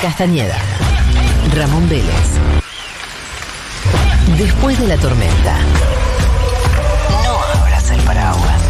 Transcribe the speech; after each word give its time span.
Castañeda. 0.00 0.56
Ramón 1.56 1.88
Vélez. 1.88 2.38
Después 4.38 4.78
de 4.78 4.86
la 4.86 4.96
tormenta. 4.96 5.58
No 7.24 7.60
abras 7.60 7.90
el 7.90 8.00
paraguas. 8.02 8.62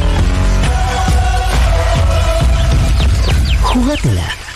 Jugátela. 3.62 4.47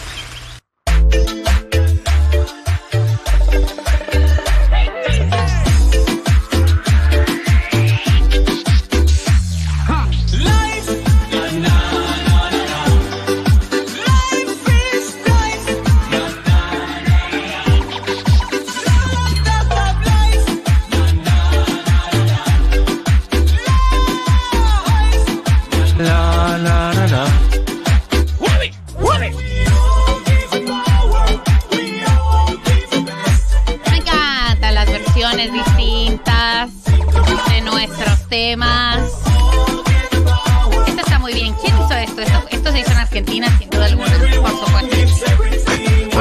Bien. 41.42 41.54
¿Quién 41.60 41.74
hizo 41.76 41.94
esto? 41.94 42.20
Esto, 42.22 42.42
esto 42.50 42.72
se 42.72 42.80
hizo 42.80 42.90
en 42.92 42.98
Argentina, 42.98 43.58
sin 43.58 43.70
duda 43.70 43.86
alguna. 43.86 44.10
Por 44.10 44.50
supuesto. 44.50 44.96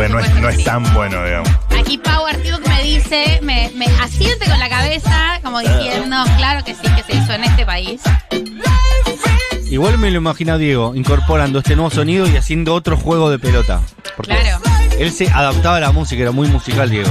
no 0.10 0.20
es, 0.20 0.36
no 0.36 0.50
es 0.50 0.64
tan 0.64 0.94
bueno, 0.94 1.24
digamos. 1.24 1.50
Aquí 1.80 1.98
Pau 1.98 2.26
Artiuk 2.26 2.68
me 2.68 2.84
dice, 2.84 3.40
me, 3.44 3.72
me 3.76 3.86
asiente 4.02 4.46
con 4.50 4.60
la 4.60 4.70
cabeza, 4.70 5.40
como 5.44 5.60
diciendo, 5.60 6.18
claro 6.38 6.64
que 6.64 6.74
sí, 6.74 6.82
que 6.96 7.04
se 7.04 7.18
hizo 7.18 7.34
en 7.34 7.44
este 7.44 7.66
país. 7.66 8.02
Igual 9.70 9.98
me 10.00 10.12
lo 10.12 10.18
imagino 10.18 10.54
a 10.54 10.58
Diego 10.58 10.94
incorporando 10.96 11.60
este 11.60 11.76
nuevo 11.76 11.90
sonido 11.92 12.28
y 12.28 12.36
haciendo 12.36 12.74
otro 12.74 12.98
juego 12.98 13.30
de 13.30 13.40
pelota. 13.40 13.80
Porque 14.18 14.36
Claro. 14.36 14.60
él 15.00 15.12
se 15.12 15.30
adaptaba 15.30 15.78
a 15.78 15.80
la 15.80 15.92
música, 15.92 16.22
era 16.22 16.32
muy 16.32 16.48
musical, 16.50 16.90
Diego. 16.90 17.10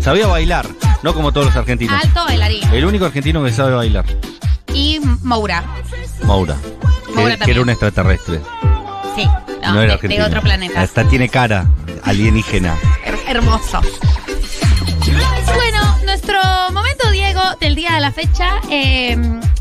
Sabía 0.00 0.26
bailar, 0.28 0.66
no 1.02 1.12
como 1.12 1.32
todos 1.32 1.48
los 1.48 1.56
argentinos. 1.56 2.02
Alto 2.02 2.24
bailarín. 2.24 2.62
El 2.72 2.84
único 2.86 3.04
argentino 3.04 3.44
que 3.44 3.52
sabe 3.52 3.74
bailar, 3.74 4.06
Y 4.72 5.00
Moura. 5.22 5.62
Maura. 6.24 6.56
Que, 7.44 7.50
era 7.50 7.60
un 7.62 7.70
extraterrestre. 7.70 8.40
Sí. 9.16 9.24
No, 9.62 9.74
No, 9.74 9.82
era 9.82 9.96
de, 9.96 10.08
de 10.08 10.22
otro 10.22 10.40
planeta. 10.40 10.80
Hasta 10.80 11.04
tiene 11.04 11.28
cara 11.28 11.66
alienígena. 12.04 12.76
Her- 13.04 13.18
hermoso. 13.28 13.80
Bueno, 15.54 15.98
nuestro 16.04 16.38
momento, 16.72 17.10
Diego, 17.10 17.40
del 17.60 17.74
día 17.74 17.94
de 17.94 18.00
la 18.00 18.12
fecha 18.12 18.60
eh, 18.70 19.16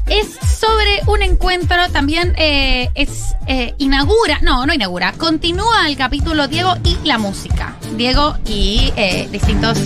es 0.07 0.27
sobre 0.59 1.01
un 1.07 1.21
encuentro. 1.23 1.89
También 1.91 2.33
eh, 2.37 2.89
es 2.95 3.35
eh, 3.47 3.73
inaugura, 3.77 4.39
no, 4.41 4.65
no 4.65 4.73
inaugura, 4.73 5.13
continúa 5.13 5.87
el 5.87 5.97
capítulo 5.97 6.47
Diego 6.47 6.75
y 6.83 6.97
la 7.05 7.17
música. 7.17 7.75
Diego 7.95 8.37
y 8.45 8.91
eh, 8.95 9.27
distintos 9.31 9.77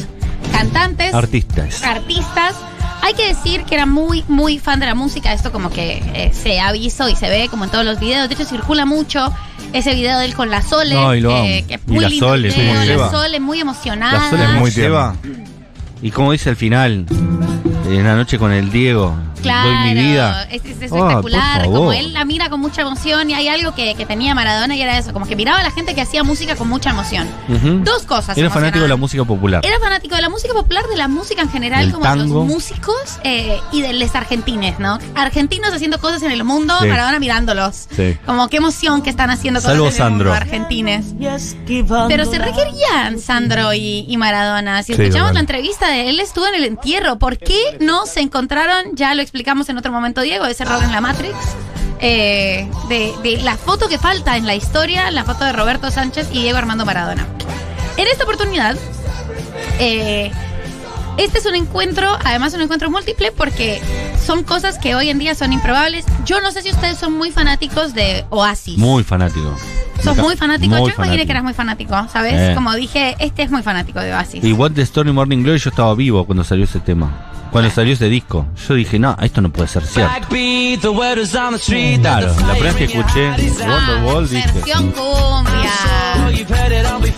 cantantes, 0.52 1.14
Artistas. 1.14 1.84
artistas. 1.84 2.56
Hay 3.02 3.14
que 3.14 3.28
decir 3.28 3.64
que 3.64 3.76
era 3.76 3.86
muy, 3.86 4.24
muy 4.28 4.60
fan 4.60 4.80
de 4.80 4.86
la 4.86 4.96
música. 4.96 5.34
Esto 5.34 5.52
como 5.52 5.70
que 5.70 6.04
eh, 6.14 6.32
se 6.34 6.60
ha 6.60 6.72
visto 6.72 7.10
y 7.10 7.16
se 7.16 7.30
ve 7.30 7.48
como 7.50 7.66
en 7.66 7.72
todos 7.72 7.84
los 7.86 8.00
videos. 8.00 8.28
De 8.30 8.36
hecho, 8.36 8.46
circula 8.46 8.86
mucho 8.86 9.34
ese 9.74 9.96
video 9.96 10.20
de 10.20 10.26
él 10.26 10.36
con 10.36 10.50
la 10.50 10.62
Sole. 10.62 10.94
No, 10.94 11.16
y 11.16 11.22
lo 11.22 11.36
eh, 11.38 11.66
que 11.68 11.76
es 11.76 11.82
Y 11.88 11.92
muy 11.92 12.04
la 12.04 12.10
lindo 12.10 12.28
Sole, 12.28 12.48
el 12.48 12.54
sí, 12.54 12.62
video, 12.62 12.74
muy 12.74 12.86
la 12.86 12.94
lleva. 12.94 13.12
Sole 13.12 13.40
muy 13.40 13.60
emocionada. 13.60 14.14
La 14.20 14.30
sola 14.30 14.44
es 14.44 14.50
muy 14.52 14.60
muy 14.60 14.72
lleva. 14.72 15.16
Y 16.02 16.12
como 16.12 16.32
dice 16.32 16.50
al 16.50 16.56
final, 16.56 17.06
en 17.88 18.04
la 18.04 18.16
noche 18.16 18.38
con 18.38 18.52
el 18.52 18.72
Diego, 18.72 19.16
Claro, 19.42 19.70
doy 19.70 19.94
mi 19.96 20.02
vida. 20.02 20.44
es, 20.52 20.64
es 20.66 20.72
Ah, 20.82 20.86
espectacular. 20.86 21.66
como 21.66 21.94
él 21.94 22.14
la 22.14 22.26
mira 22.26 22.50
con 22.50 22.60
mucha 22.60 22.82
emoción 22.82 23.30
y 23.30 23.34
hay 23.34 23.48
algo 23.48 23.74
que, 23.76 23.96
que 23.96 24.06
tenía 24.06 24.36
Maradona 24.36 24.76
y 24.76 24.82
era 24.82 24.98
eso, 24.98 25.14
como 25.14 25.26
que 25.26 25.36
miraba 25.36 25.60
a 25.60 25.64
la 25.64 25.72
gente 25.72 25.94
que 25.96 26.02
hacía 26.02 26.24
música 26.24 26.56
con 26.56 26.68
mucha 26.70 26.90
emoción. 26.92 27.28
Dos 27.84 28.04
cosas. 28.04 28.38
Era 28.38 28.50
fanático 28.50 28.84
de 28.84 28.90
la 28.90 28.96
música 28.98 29.24
popular. 29.26 29.62
Era 29.66 29.80
fanático 29.80 30.16
de 30.16 30.22
la 30.22 30.30
música 30.30 30.54
popular, 30.54 30.86
de 30.88 30.98
la 30.98 31.08
música 31.08 31.42
en 31.42 31.50
general, 31.50 31.82
Del 31.86 31.92
como 31.94 32.04
tango. 32.06 32.40
los 32.40 32.48
músicos 32.48 32.96
eh, 33.24 33.60
y 33.72 33.82
de 33.82 33.94
los 33.94 34.14
argentines, 34.16 34.80
¿no? 34.80 35.00
Argentinos 35.16 35.74
haciendo 35.74 36.00
cosas 36.00 36.24
en 36.24 36.32
el 36.32 36.44
mundo, 36.44 36.74
Sí. 36.82 36.88
Maradona 36.88 37.20
mirándolos. 37.20 37.88
Sí. 37.96 38.18
Como 38.26 38.48
qué 38.50 38.58
emoción 38.58 39.02
que 39.02 39.10
están 39.10 39.30
haciendo 39.30 39.60
cosas 39.60 39.72
Salvo 39.74 39.86
en 39.86 39.92
el 39.92 39.98
Sandro. 39.98 40.30
mundo, 40.30 40.34
argentines. 40.34 41.06
Pero 42.08 42.26
se 42.26 42.38
requerían 42.40 43.20
Sandro 43.20 43.74
y, 43.74 44.06
y 44.08 44.18
Maradona. 44.18 44.84
Si 44.84 44.94
Sí, 44.94 45.02
escuchamos 45.02 45.30
total. 45.30 45.34
la 45.36 45.40
entrevista 45.42 45.88
de 45.90 46.10
él, 46.10 46.20
estuvo 46.20 46.48
en 46.48 46.56
el 46.56 46.66
entierro. 46.66 47.18
¿Por 47.18 47.38
qué 47.38 47.60
no 47.80 48.06
se 48.06 48.20
encontraron? 48.22 48.96
Ya 48.96 49.14
lo 49.16 49.22
explicamos 49.32 49.70
en 49.70 49.78
otro 49.78 49.94
momento, 49.94 50.20
Diego, 50.22 50.46
ese 50.46 50.64
error 50.64 50.84
en 50.84 50.92
la 50.92 51.00
Matrix. 51.00 51.34
eh, 52.02 52.68
de, 52.90 53.14
de 53.24 53.38
la 53.44 53.56
foto 53.56 53.88
que 53.88 53.98
falta 53.98 54.36
en 54.36 54.46
la 54.46 54.56
historia, 54.56 55.10
la 55.12 55.24
foto 55.24 55.46
de 55.46 55.54
Roberto 55.54 55.90
Sánchez 55.90 56.30
y 56.34 56.42
Diego 56.42 56.58
Armando 56.58 56.84
Maradona. 56.86 57.26
En 57.96 58.08
esta 58.08 58.24
oportunidad, 58.26 58.76
eh, 59.80 60.32
este 61.18 61.38
es 61.40 61.46
un 61.46 61.56
encuentro, 61.56 62.10
además 62.26 62.54
un 62.56 62.62
encuentro 62.62 62.90
múltiple, 62.90 63.32
porque 63.32 63.82
son 64.26 64.44
cosas 64.44 64.80
que 64.80 64.96
hoy 64.96 65.10
en 65.10 65.20
día 65.20 65.34
son 65.36 65.54
improbables. 65.54 66.04
Yo 66.26 66.42
no 66.42 66.52
sé 66.52 66.62
si 66.62 66.72
ustedes 66.72 66.98
son 66.98 67.14
muy 67.14 67.32
fanáticos 67.32 67.94
de 67.94 68.26
Oasis. 68.32 68.78
Muy 68.78 69.04
fanático. 69.04 69.56
¿Sos 70.04 70.18
muy 70.18 70.36
fanático? 70.36 70.72
Muy 70.76 70.80
yo 70.90 70.96
imaginé 70.96 70.96
fanático. 70.96 71.26
que 71.28 71.32
eras 71.32 71.44
muy 71.44 71.54
fanático, 71.54 72.08
¿sabes? 72.12 72.34
Eh. 72.34 72.52
Como 72.56 72.74
dije, 72.74 73.16
este 73.20 73.44
es 73.44 73.52
muy 73.52 73.62
fanático 73.62 74.00
de 74.00 74.12
Oasis. 74.14 74.44
Y 74.44 74.52
What 74.54 74.72
the 74.72 74.82
Story 74.82 75.12
Morning 75.14 75.44
Glory 75.44 75.60
yo 75.60 75.70
estaba 75.70 75.94
vivo 75.94 76.26
cuando 76.26 76.44
salió 76.44 76.66
ese 76.66 76.80
tema. 76.80 77.31
Cuando 77.52 77.70
salió 77.70 77.94
ese 77.94 78.08
disco. 78.08 78.46
Yo 78.68 78.76
dije, 78.76 78.98
no, 78.98 79.16
esto 79.22 79.42
no 79.42 79.52
puede 79.52 79.68
ser 79.68 79.84
cierto. 79.86 80.28
Claro, 82.02 82.28
la 82.48 82.54
primera 82.54 82.74
vez 82.74 82.76
que 82.76 82.84
escuché 82.98 83.30
Wonderwall 83.68 84.30
dije. 84.30 84.52
Versión 84.54 84.92
cumbia. 84.92 85.72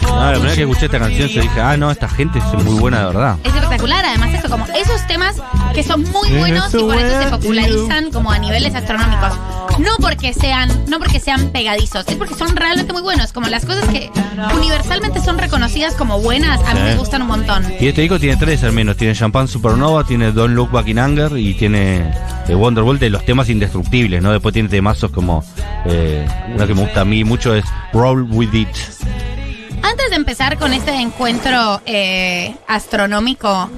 No, 0.01 0.15
la 0.25 0.31
primera 0.31 0.39
vez 0.39 0.55
que 0.55 0.61
escuché 0.63 0.85
esta 0.85 0.99
canción 0.99 1.27
yo 1.29 1.41
dije, 1.41 1.61
ah, 1.61 1.77
no, 1.77 1.91
esta 1.91 2.09
gente 2.09 2.39
es 2.39 2.63
muy 2.63 2.79
buena 2.79 2.99
de 2.99 3.05
verdad. 3.05 3.37
Es 3.43 3.53
espectacular, 3.53 4.05
además 4.05 4.33
eso, 4.33 4.49
como 4.49 4.65
esos 4.67 5.07
temas 5.07 5.35
que 5.73 5.83
son 5.83 6.01
muy 6.11 6.29
En 6.29 6.39
buenos 6.39 6.73
y 6.73 6.77
por 6.77 6.95
eso 6.97 7.23
se 7.23 7.29
popularizan 7.29 8.11
como 8.11 8.31
a 8.31 8.39
niveles 8.39 8.73
astronómicos. 8.75 9.33
No 9.79 9.91
porque 9.99 10.33
sean, 10.33 10.69
no 10.87 10.99
porque 10.99 11.19
sean 11.19 11.49
pegadizos, 11.49 12.05
es 12.07 12.15
porque 12.15 12.35
son 12.35 12.55
realmente 12.55 12.93
muy 12.93 13.01
buenos. 13.01 13.33
Como 13.33 13.47
las 13.47 13.65
cosas 13.65 13.87
que 13.89 14.09
universalmente 14.55 15.19
son 15.21 15.37
reconocidas 15.37 15.95
como 15.95 16.19
buenas, 16.21 16.59
a 16.61 16.73
mí 16.73 16.79
Sí. 16.79 16.85
me 16.85 16.95
gustan 16.95 17.21
un 17.23 17.27
montón. 17.29 17.65
Y 17.79 17.87
este 17.87 18.01
disco 18.01 18.19
tiene 18.19 18.37
tres 18.37 18.63
al 18.63 18.71
menos. 18.71 18.97
Tiene 18.97 19.15
Champagne 19.15 19.47
Supernova, 19.47 20.03
tiene 20.05 20.31
Don't 20.31 20.55
Look 20.55 20.71
Back 20.71 20.87
in 20.89 20.99
Anger 20.99 21.37
y 21.37 21.53
tiene 21.55 22.13
eh, 22.47 22.55
Wonderwall 22.55 22.99
de 22.99 23.09
los 23.09 23.25
temas 23.25 23.49
indestructibles, 23.49 24.21
¿no? 24.21 24.31
Después 24.31 24.53
tiene 24.53 24.69
temazos 24.69 25.11
como 25.11 25.43
eh, 25.85 26.25
una 26.53 26.67
que 26.67 26.75
me 26.75 26.81
gusta 26.83 27.01
a 27.01 27.05
mí 27.05 27.23
mucho 27.23 27.55
es 27.55 27.65
Roll 27.93 28.23
With 28.29 28.53
It. 28.53 28.69
Antes 29.81 30.09
de 30.11 30.15
empezar 30.15 30.57
con 30.57 30.73
este 30.73 30.91
encuentro 30.93 31.81
eh, 31.85 32.55
astronómico, 32.67 33.69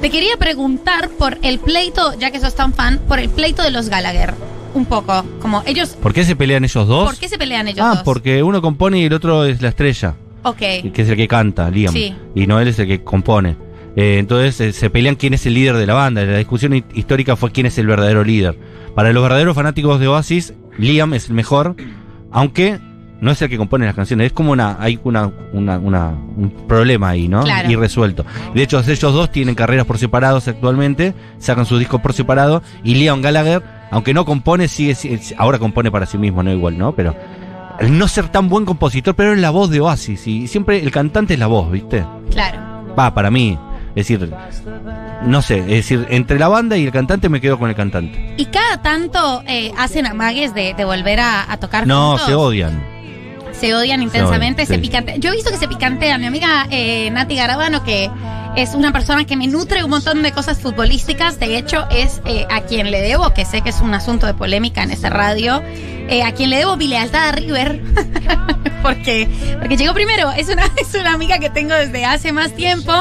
te 0.00 0.10
quería 0.10 0.36
preguntar 0.36 1.08
por 1.10 1.38
el 1.42 1.58
pleito, 1.60 2.18
ya 2.18 2.30
que 2.30 2.40
sos 2.40 2.54
tan 2.54 2.74
fan, 2.74 3.00
por 3.08 3.18
el 3.18 3.30
pleito 3.30 3.62
de 3.62 3.70
los 3.70 3.88
Gallagher. 3.88 4.34
Un 4.74 4.84
poco, 4.86 5.24
como 5.40 5.62
ellos, 5.66 5.90
¿Por 5.90 6.12
qué 6.12 6.24
se 6.24 6.34
pelean 6.36 6.64
ellos 6.64 6.86
dos? 6.88 7.04
¿por 7.10 7.16
qué 7.18 7.28
se 7.28 7.38
pelean 7.38 7.68
ellos 7.68 7.80
ah, 7.88 7.94
dos? 7.94 8.02
porque 8.04 8.42
uno 8.42 8.60
compone 8.60 8.98
y 8.98 9.04
el 9.04 9.12
otro 9.12 9.44
es 9.44 9.62
la 9.62 9.68
estrella, 9.68 10.16
Ok, 10.42 10.58
que 10.58 10.92
es 10.96 11.08
el 11.08 11.16
que 11.16 11.28
canta, 11.28 11.70
Liam. 11.70 11.92
Sí. 11.94 12.14
Y 12.34 12.46
Noel 12.46 12.68
es 12.68 12.78
el 12.80 12.86
que 12.88 13.02
compone. 13.02 13.56
Eh, 13.96 14.16
entonces 14.18 14.60
eh, 14.60 14.72
se 14.72 14.90
pelean 14.90 15.14
quién 15.14 15.32
es 15.34 15.46
el 15.46 15.54
líder 15.54 15.76
de 15.76 15.86
la 15.86 15.94
banda. 15.94 16.24
La 16.24 16.36
discusión 16.38 16.74
hi- 16.74 16.84
histórica 16.94 17.36
fue 17.36 17.52
quién 17.52 17.66
es 17.66 17.78
el 17.78 17.86
verdadero 17.86 18.24
líder. 18.24 18.58
Para 18.96 19.12
los 19.12 19.22
verdaderos 19.22 19.54
fanáticos 19.54 20.00
de 20.00 20.08
Oasis, 20.08 20.52
Liam 20.76 21.14
es 21.14 21.28
el 21.28 21.34
mejor, 21.34 21.76
aunque 22.32 22.78
no 23.20 23.30
es 23.30 23.40
el 23.40 23.48
que 23.48 23.56
compone 23.56 23.86
las 23.86 23.94
canciones. 23.94 24.26
Es 24.26 24.32
como 24.32 24.50
una, 24.52 24.76
hay 24.80 24.98
una, 25.04 25.30
una- 25.52 25.78
una- 25.78 26.10
un 26.10 26.50
problema 26.68 27.10
ahí, 27.10 27.28
¿no? 27.28 27.42
Claro. 27.44 27.70
Irresuelto. 27.70 28.26
De 28.54 28.62
hecho, 28.62 28.80
ellos 28.80 29.00
dos 29.14 29.30
tienen 29.30 29.54
carreras 29.54 29.86
por 29.86 29.98
separados 29.98 30.46
actualmente, 30.48 31.14
sacan 31.38 31.64
sus 31.64 31.78
discos 31.78 32.00
por 32.00 32.12
separado, 32.12 32.62
y 32.82 32.96
Liam 32.96 33.22
Gallagher, 33.22 33.62
aunque 33.94 34.12
no 34.12 34.24
compone, 34.24 34.66
sigue, 34.68 34.96
ahora 35.38 35.58
compone 35.58 35.90
para 35.90 36.04
sí 36.04 36.18
mismo, 36.18 36.42
no 36.42 36.50
igual, 36.52 36.76
¿no? 36.76 36.92
Pero 36.92 37.14
al 37.78 37.96
no 37.96 38.08
ser 38.08 38.28
tan 38.28 38.48
buen 38.48 38.64
compositor, 38.64 39.14
pero 39.14 39.32
es 39.32 39.38
la 39.38 39.50
voz 39.50 39.70
de 39.70 39.80
Oasis, 39.80 40.26
y 40.26 40.48
siempre 40.48 40.78
el 40.82 40.90
cantante 40.90 41.34
es 41.34 41.40
la 41.40 41.46
voz, 41.46 41.70
¿viste? 41.70 42.04
claro. 42.30 42.58
Va, 42.98 43.12
para 43.14 43.30
mí. 43.30 43.58
Es 43.96 44.08
decir, 44.08 44.28
no 45.24 45.40
sé, 45.42 45.58
es 45.60 45.66
decir, 45.66 46.06
entre 46.10 46.38
la 46.38 46.48
banda 46.48 46.76
y 46.76 46.84
el 46.84 46.90
cantante 46.92 47.28
me 47.28 47.40
quedo 47.40 47.58
con 47.58 47.68
el 47.70 47.76
cantante. 47.76 48.34
Y 48.36 48.46
cada 48.46 48.82
tanto 48.82 49.42
eh, 49.46 49.72
hacen 49.78 50.06
amagues 50.06 50.52
de, 50.54 50.74
de 50.74 50.84
volver 50.84 51.20
a, 51.20 51.50
a 51.50 51.56
tocar 51.58 51.86
No, 51.86 52.10
juntos. 52.10 52.26
se 52.26 52.34
odian. 52.34 52.82
Se 53.52 53.72
odian 53.74 54.02
intensamente, 54.02 54.66
se. 54.66 54.80
Yo 55.20 55.30
he 55.30 55.34
visto 55.36 55.50
que 55.52 55.56
se 55.58 55.68
picantea. 55.68 56.18
Mi 56.18 56.26
amiga 56.26 56.66
eh, 56.70 57.08
Nati 57.12 57.36
Garabano, 57.36 57.84
que 57.84 58.10
Es 58.56 58.74
una 58.74 58.92
persona 58.92 59.24
que 59.24 59.36
me 59.36 59.48
nutre 59.48 59.82
un 59.82 59.90
montón 59.90 60.22
de 60.22 60.30
cosas 60.30 60.60
futbolísticas. 60.60 61.40
De 61.40 61.58
hecho, 61.58 61.88
es 61.90 62.22
eh, 62.24 62.46
a 62.48 62.60
quien 62.60 62.90
le 62.92 63.02
debo, 63.02 63.34
que 63.34 63.44
sé 63.44 63.62
que 63.62 63.70
es 63.70 63.80
un 63.80 63.92
asunto 63.94 64.26
de 64.26 64.34
polémica 64.34 64.84
en 64.84 64.92
esa 64.92 65.10
radio, 65.10 65.60
eh, 66.08 66.22
a 66.22 66.32
quien 66.32 66.50
le 66.50 66.58
debo 66.58 66.76
mi 66.76 66.86
lealtad 66.86 67.30
a 67.30 67.32
River. 67.32 67.82
porque, 68.82 69.28
porque 69.58 69.76
llegó 69.76 69.92
primero. 69.92 70.30
Es 70.30 70.48
una, 70.48 70.70
es 70.76 70.94
una 70.94 71.14
amiga 71.14 71.40
que 71.40 71.50
tengo 71.50 71.74
desde 71.74 72.04
hace 72.04 72.30
más 72.30 72.54
tiempo. 72.54 72.92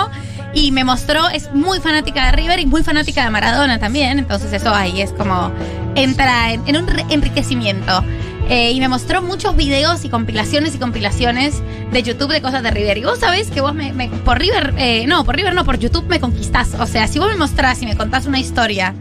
Y 0.55 0.71
me 0.71 0.83
mostró, 0.83 1.29
es 1.29 1.51
muy 1.53 1.79
fanática 1.79 2.25
de 2.27 2.31
River 2.31 2.59
y 2.59 2.65
muy 2.65 2.83
fanática 2.83 3.23
de 3.23 3.29
Maradona 3.29 3.79
también. 3.79 4.17
Entonces 4.17 4.51
eso 4.53 4.73
ahí 4.73 5.01
es 5.01 5.11
como 5.11 5.51
entra 5.93 6.51
en, 6.51 6.67
en 6.67 6.77
un 6.77 7.11
enriquecimiento. 7.11 8.03
Eh, 8.49 8.71
y 8.71 8.79
me 8.81 8.89
mostró 8.89 9.21
muchos 9.21 9.55
videos 9.55 10.03
y 10.05 10.09
compilaciones 10.09 10.75
y 10.75 10.77
compilaciones 10.77 11.61
de 11.91 12.03
YouTube 12.03 12.31
de 12.31 12.41
cosas 12.41 12.61
de 12.61 12.71
River. 12.71 12.97
Y 12.97 13.03
vos 13.03 13.19
sabés 13.19 13.49
que 13.49 13.61
vos 13.61 13.73
me, 13.73 13.93
me- 13.93 14.09
por 14.09 14.37
River, 14.39 14.73
eh, 14.77 15.05
no, 15.07 15.23
por 15.23 15.35
River 15.35 15.53
no, 15.55 15.63
por 15.65 15.79
YouTube 15.79 16.05
me 16.07 16.19
conquistás. 16.19 16.73
O 16.79 16.85
sea, 16.85 17.07
si 17.07 17.19
vos 17.19 17.29
me 17.29 17.37
mostrás 17.37 17.81
y 17.81 17.85
me 17.85 17.95
contás 17.95 18.25
una 18.25 18.39
historia 18.39 18.93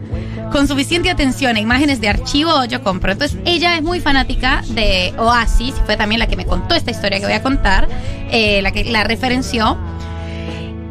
con 0.51 0.67
suficiente 0.67 1.09
atención 1.09 1.57
e 1.57 1.61
imágenes 1.61 1.99
de 1.99 2.09
archivo, 2.09 2.63
yo 2.65 2.83
compro. 2.83 3.11
Entonces, 3.11 3.37
ella 3.43 3.75
es 3.75 3.81
muy 3.81 3.99
fanática 3.99 4.63
de 4.69 5.13
Oasis, 5.17 5.73
fue 5.85 5.97
también 5.97 6.19
la 6.19 6.27
que 6.27 6.35
me 6.35 6.45
contó 6.45 6.75
esta 6.75 6.91
historia 6.91 7.19
que 7.19 7.25
voy 7.25 7.33
a 7.33 7.41
contar, 7.41 7.87
eh, 8.31 8.61
la 8.61 8.71
que 8.71 8.85
la 8.85 9.03
referenció. 9.03 9.77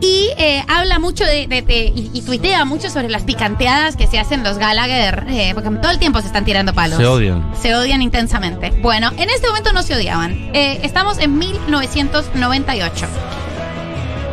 Y 0.04 0.30
eh, 0.36 0.64
habla 0.68 0.98
mucho 0.98 1.24
de, 1.24 1.46
de- 1.46 1.62
de- 1.62 1.92
y, 1.94 2.10
y 2.12 2.22
tuitea 2.22 2.64
mucho 2.64 2.90
sobre 2.90 3.08
las 3.08 3.22
picanteadas 3.22 3.94
que 3.96 4.08
se 4.08 4.18
hacen 4.18 4.42
los 4.42 4.58
Gallagher, 4.58 5.24
eh, 5.28 5.52
porque 5.54 5.70
todo 5.80 5.92
el 5.92 5.98
tiempo 6.00 6.20
se 6.20 6.26
están 6.26 6.44
tirando 6.44 6.74
palos. 6.74 6.98
Se 6.98 7.06
odian. 7.06 7.48
Se 7.60 7.72
odian 7.76 8.02
intensamente. 8.02 8.70
Bueno, 8.82 9.12
en 9.16 9.30
este 9.30 9.46
momento 9.46 9.72
no 9.72 9.82
se 9.84 9.94
odiaban. 9.94 10.32
Eh, 10.54 10.80
estamos 10.82 11.18
en 11.18 11.38
1998. 11.38 13.06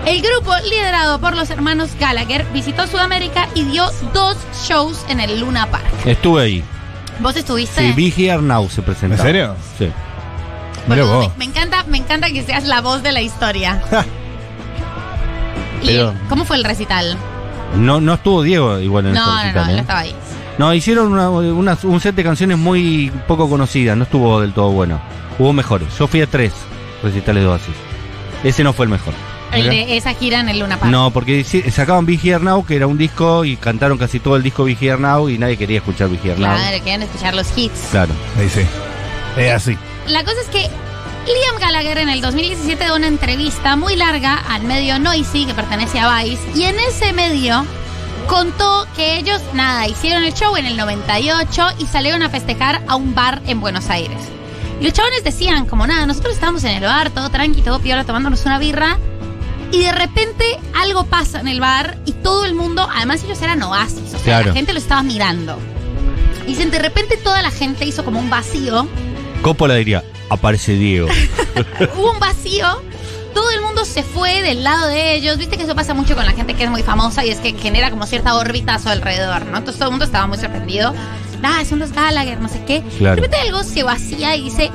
El 0.07 0.21
grupo, 0.23 0.51
liderado 0.67 1.19
por 1.19 1.35
los 1.35 1.51
hermanos 1.51 1.89
Gallagher, 1.99 2.45
visitó 2.51 2.87
Sudamérica 2.87 3.47
y 3.53 3.63
dio 3.65 3.85
dos 4.11 4.37
shows 4.67 5.05
en 5.07 5.19
el 5.19 5.39
Luna 5.39 5.67
Park. 5.67 5.85
Estuve 6.05 6.41
ahí. 6.41 6.63
¿Vos 7.19 7.35
estuviste? 7.35 7.93
Sí, 7.93 8.13
Here 8.17 8.41
Now 8.41 8.67
se 8.69 8.81
presentó. 8.81 9.17
¿En 9.17 9.21
serio? 9.21 9.55
Sí. 9.77 9.87
Bueno, 10.87 11.19
me, 11.19 11.29
me 11.37 11.45
encanta, 11.45 11.83
me 11.83 11.97
encanta 11.97 12.31
que 12.31 12.41
seas 12.41 12.63
la 12.63 12.81
voz 12.81 13.03
de 13.03 13.11
la 13.11 13.21
historia. 13.21 13.83
¿Y 15.81 15.87
Pero- 15.87 16.13
cómo 16.27 16.45
fue 16.45 16.57
el 16.57 16.63
recital? 16.63 17.17
No, 17.75 18.01
no 18.01 18.15
estuvo 18.15 18.41
Diego 18.41 18.79
igual 18.79 19.05
en 19.07 19.13
No, 19.13 19.19
ese 19.21 19.29
no, 19.29 19.35
no, 19.35 19.43
recital, 19.43 19.75
¿eh? 19.75 19.79
estaba 19.81 19.99
ahí. 19.99 20.15
No, 20.57 20.73
hicieron 20.73 21.11
una- 21.13 21.29
una- 21.29 21.77
un 21.83 21.99
set 22.01 22.15
de 22.15 22.23
canciones 22.23 22.57
muy 22.57 23.11
poco 23.27 23.49
conocidas, 23.49 23.95
no 23.95 24.03
estuvo 24.03 24.41
del 24.41 24.53
todo 24.53 24.71
bueno. 24.71 24.99
Hubo 25.37 25.53
mejores. 25.53 25.87
Yo 25.97 26.07
fui 26.07 26.21
a 26.21 26.27
tres 26.27 26.51
recitales 27.03 27.43
de 27.43 27.49
Oasis. 27.49 27.75
Ese 28.43 28.63
no 28.63 28.73
fue 28.73 28.85
el 28.85 28.91
mejor. 28.91 29.13
El 29.53 29.67
de 29.69 29.97
esa 29.97 30.13
gira 30.13 30.41
en 30.41 30.49
el 30.49 30.59
Luna 30.59 30.77
Park. 30.77 30.91
No, 30.91 31.09
porque 31.11 31.43
sacaban 31.71 32.05
Be 32.05 32.19
Here 32.21 32.39
Now, 32.39 32.63
que 32.65 32.75
era 32.75 32.85
un 32.87 32.97
disco, 32.99 33.45
y 33.45 33.55
cantaron 33.57 33.97
casi 33.97 34.19
todo 34.19 34.35
el 34.35 34.43
disco 34.43 34.63
Be 34.65 34.77
Here 34.79 34.97
Now, 34.99 35.27
y 35.29 35.37
nadie 35.39 35.57
quería 35.57 35.77
escuchar 35.77 36.07
Be 36.09 36.17
Here 36.23 36.39
Now. 36.39 36.55
Claro, 36.55 36.77
querían 36.77 37.01
escuchar 37.03 37.33
los 37.35 37.47
hits. 37.57 37.87
Claro. 37.89 38.11
Ahí 38.37 38.47
sí. 38.49 38.61
Es 39.37 39.53
así. 39.53 39.77
La 40.07 40.23
cosa 40.23 40.35
es 40.41 40.47
que 40.49 40.69
Liam 41.29 41.59
Gallagher 41.59 41.97
en 41.99 42.09
el 42.09 42.21
2017 42.21 42.83
dio 42.83 42.95
una 42.95 43.07
entrevista 43.07 43.75
muy 43.75 43.95
larga 43.95 44.35
al 44.49 44.63
medio 44.63 44.97
Noisy, 44.99 45.45
que 45.45 45.53
pertenece 45.53 45.99
a 45.99 46.21
Vice, 46.21 46.41
y 46.55 46.63
en 46.63 46.79
ese 46.79 47.13
medio 47.13 47.65
contó 48.27 48.87
que 48.95 49.17
ellos, 49.17 49.41
nada, 49.53 49.87
hicieron 49.87 50.23
el 50.23 50.33
show 50.33 50.55
en 50.57 50.65
el 50.65 50.75
98 50.77 51.67
y 51.79 51.85
salieron 51.85 52.23
a 52.23 52.29
festejar 52.29 52.81
a 52.87 52.95
un 52.95 53.13
bar 53.15 53.41
en 53.47 53.59
Buenos 53.61 53.89
Aires. 53.89 54.17
Y 54.81 54.83
los 54.83 54.93
chavales 54.93 55.23
decían, 55.23 55.65
como 55.65 55.85
nada, 55.85 56.05
nosotros 56.05 56.33
estábamos 56.33 56.63
en 56.63 56.71
el 56.71 56.83
bar, 56.83 57.09
todo 57.11 57.29
tranqui, 57.29 57.61
todo 57.61 57.79
piola, 57.79 58.03
tomándonos 58.05 58.45
una 58.45 58.57
birra, 58.59 58.97
y 59.71 59.79
de 59.81 59.91
repente 59.91 60.59
algo 60.81 61.05
pasa 61.05 61.39
en 61.39 61.47
el 61.47 61.59
bar 61.59 61.97
y 62.05 62.13
todo 62.13 62.45
el 62.45 62.55
mundo, 62.55 62.87
además 62.91 63.23
ellos 63.23 63.41
eran 63.41 63.61
oasis, 63.61 63.99
o 64.07 64.09
sea, 64.09 64.19
Claro. 64.23 64.47
la 64.47 64.53
gente 64.53 64.73
lo 64.73 64.79
estaba 64.79 65.03
mirando. 65.03 65.57
Y 66.45 66.51
dicen, 66.53 66.71
de 66.71 66.79
repente 66.79 67.17
toda 67.17 67.43
la 67.43 67.51
gente 67.51 67.85
hizo 67.85 68.03
como 68.03 68.19
un 68.19 68.31
vacío 68.31 68.87
Coppola 69.41 69.75
diría, 69.75 70.03
aparece 70.29 70.73
Diego. 70.73 71.07
hubo 71.97 72.11
un 72.11 72.19
vacío. 72.19 72.67
Todo 73.33 73.51
el 73.51 73.61
mundo 73.61 73.85
se 73.85 74.03
fue 74.03 74.41
del 74.41 74.63
lado 74.63 74.87
de 74.87 75.13
ellos. 75.15 75.37
Viste 75.37 75.55
que 75.57 75.63
eso 75.63 75.75
pasa 75.75 75.93
mucho 75.93 76.15
con 76.15 76.25
la 76.25 76.31
gente 76.33 76.55
que 76.55 76.63
es 76.63 76.69
muy 76.69 76.83
famosa 76.83 77.23
y 77.25 77.29
es 77.29 77.39
que 77.39 77.53
genera 77.53 77.89
como 77.91 78.05
cierta 78.05 78.35
órbita 78.35 78.75
a 78.75 78.79
su 78.79 78.89
alrededor, 78.89 79.45
¿no? 79.45 79.57
Entonces 79.59 79.75
todo 79.77 79.89
el 79.89 79.91
mundo 79.93 80.05
estaba 80.05 80.27
muy 80.27 80.37
sorprendido. 80.37 80.93
Ah, 81.43 81.63
son 81.63 81.79
los 81.79 81.93
Gallagher, 81.93 82.39
no 82.41 82.49
sé 82.49 82.63
qué. 82.65 82.83
Claro. 82.97 83.15
De 83.21 83.21
repente 83.27 83.37
algo 83.47 83.63
se 83.63 83.83
vacía 83.83 84.35
y 84.35 84.43
dice, 84.45 84.71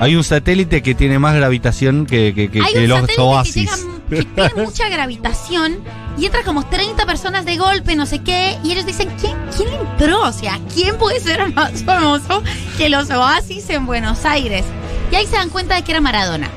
Hay 0.00 0.16
un 0.16 0.24
satélite 0.24 0.82
que 0.82 0.94
tiene 0.94 1.18
más 1.18 1.34
gravitación 1.34 2.06
que, 2.06 2.32
que, 2.34 2.50
que- 2.50 2.62
hay 2.62 2.72
que 2.72 2.84
un 2.84 2.88
los 2.88 3.00
satélite 3.00 3.22
Oasis. 3.22 3.54
que, 3.54 3.60
llega, 3.60 3.76
que 4.08 4.24
tiene 4.24 4.54
mucha 4.56 4.88
gravitación 4.88 5.78
y 6.18 6.26
entra 6.26 6.42
como 6.44 6.66
30 6.66 7.04
personas 7.06 7.44
de 7.44 7.56
golpe, 7.56 7.94
no 7.96 8.06
sé 8.06 8.20
qué, 8.20 8.58
y 8.64 8.72
ellos 8.72 8.86
dicen, 8.86 9.10
¿quién, 9.20 9.36
quién 9.56 9.68
entró? 9.68 10.22
O 10.22 10.32
sea, 10.32 10.58
¿quién 10.72 10.96
puede 10.98 11.20
ser 11.20 11.52
más 11.52 11.82
famoso 11.84 12.42
que 12.78 12.88
los 12.88 13.10
Oasis 13.10 13.68
en 13.70 13.86
Buenos 13.86 14.24
Aires? 14.24 14.64
Y 15.10 15.14
ahí 15.16 15.26
se 15.26 15.36
dan 15.36 15.50
cuenta 15.50 15.74
de 15.74 15.82
que 15.82 15.92
era 15.92 16.00
Maradona, 16.00 16.48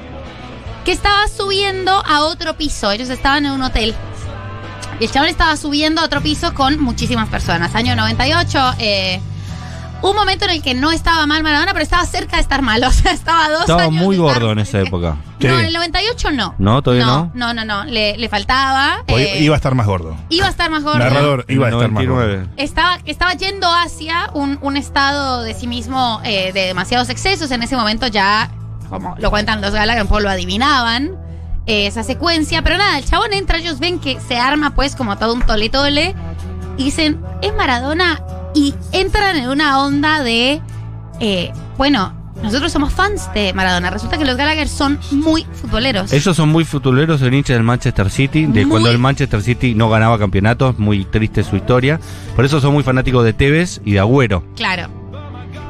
que 0.86 0.92
estaba 0.92 1.28
subiendo 1.28 1.92
a 2.06 2.22
otro 2.22 2.56
piso, 2.56 2.92
ellos 2.92 3.10
estaban 3.10 3.46
en 3.46 3.52
un 3.52 3.62
hotel. 3.64 3.94
Y 5.00 5.06
el 5.06 5.12
chabón 5.12 5.30
estaba 5.30 5.56
subiendo 5.56 6.02
a 6.02 6.06
otro 6.06 6.22
piso 6.22 6.54
con 6.54 6.80
muchísimas 6.82 7.30
personas. 7.30 7.74
Año 7.74 7.96
98, 7.96 8.74
eh, 8.80 9.22
un 10.02 10.16
momento 10.16 10.46
en 10.46 10.52
el 10.52 10.62
que 10.62 10.74
no 10.74 10.92
estaba 10.92 11.26
mal 11.26 11.42
Maradona, 11.44 11.72
pero 11.74 11.84
estaba 11.84 12.06
cerca 12.06 12.36
de 12.38 12.42
estar 12.42 12.62
mal. 12.62 12.84
O 12.88 12.92
sea, 12.92 13.12
estaba 13.14 13.50
dos 13.50 13.62
Estaba 13.62 13.84
años 13.84 13.94
muy 13.94 14.18
gordo 14.18 14.52
en 14.52 14.60
esa 14.60 14.80
época. 14.86 15.18
Sí. 15.40 15.48
no, 15.48 15.60
en 15.60 15.66
el 15.66 15.74
98 15.74 16.32
no. 16.32 16.56
¿No? 16.58 16.82
¿Todavía 16.82 17.06
no? 17.06 17.32
No, 17.34 17.54
no, 17.54 17.66
no. 17.66 17.86
Le, 17.86 18.18
le 18.18 18.30
faltaba. 18.30 19.04
Eh, 19.08 19.40
iba 19.42 19.56
a 19.56 19.58
estar 19.58 19.74
más 19.76 19.88
gordo. 19.88 20.16
iba 20.30 20.48
a 20.48 20.50
estar 20.50 20.70
más 20.70 20.84
gordo. 20.84 21.00
Narrador 21.00 21.46
iba 21.48 21.68
a 21.68 21.70
estar 21.70 21.90
más 21.90 22.06
gordo. 22.06 22.26
99. 22.26 22.50
Estaba, 22.58 23.00
estaba 23.06 23.34
yendo 23.34 23.68
hacia 23.74 24.30
un, 24.34 24.60
un 24.62 24.78
estado 24.78 25.44
de 25.44 25.54
sí 25.54 25.68
mismo 25.68 26.22
eh, 26.24 26.52
de 26.54 26.62
demasiados 26.66 27.10
excesos. 27.10 27.52
En 27.52 27.64
ese 27.64 27.76
momento 27.76 28.08
ya, 28.08 28.52
como 28.90 29.16
lo 29.18 29.30
cuentan 29.30 29.62
los 29.62 29.72
Gallagher, 29.72 30.06
lo 30.22 30.30
adivinaban 30.30 31.12
eh, 31.66 31.88
esa 31.88 32.04
secuencia. 32.04 32.62
Pero 32.62 32.78
nada, 32.78 32.98
el 32.98 33.06
chabón 33.06 33.34
entra, 33.34 33.60
ellos 33.60 33.80
ven 33.80 34.00
que 34.00 34.20
se 34.20 34.38
arma 34.38 34.76
pues 34.76 34.96
como 34.96 35.18
todo 35.18 35.34
un 35.34 35.42
tole 35.42 35.70
tole. 35.70 36.16
Y 36.78 36.86
dicen, 36.86 37.22
es 37.42 37.54
Maradona. 37.54 38.22
Y 38.56 38.74
entran 38.92 39.38
en 39.38 39.48
una 39.50 39.84
onda 39.84 40.24
de, 40.24 40.62
eh, 41.20 41.52
bueno, 41.78 42.14
nosotros 42.44 42.72
somos 42.72 42.94
fans 42.94 43.30
de 43.34 43.54
Maradona. 43.54 43.90
Resulta 43.90 44.18
que 44.18 44.26
los 44.26 44.38
Gallagher 44.38 44.68
son 44.68 45.00
muy 45.12 45.46
futboleros. 45.54 46.12
Ellos 46.14 46.36
son 46.36 46.50
muy 46.50 46.66
futuleros, 46.66 47.20
son 47.20 47.34
hinchas 47.34 47.56
del 47.56 47.64
Manchester 47.64 48.10
City, 48.10 48.46
de 48.46 48.62
Muy- 48.66 48.70
cuando 48.72 48.90
el 48.90 48.98
Manchester 48.98 49.42
City 49.42 49.76
no 49.76 49.90
ganaba 49.90 50.18
campeonatos, 50.18 50.80
muy 50.80 51.06
triste 51.06 51.44
su 51.44 51.56
historia. 51.56 52.00
Por 52.36 52.46
eso 52.46 52.60
son 52.62 52.74
muy 52.74 52.84
fanáticos 52.84 53.24
de 53.26 53.34
Tevez 53.34 53.82
y 53.86 53.94
de 53.94 54.00
Agüero. 54.00 54.44
Claro. 54.56 54.90